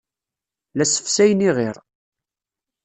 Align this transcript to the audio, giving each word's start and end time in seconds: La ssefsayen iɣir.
La 0.77 0.85
ssefsayen 0.85 1.45
iɣir. 1.49 1.75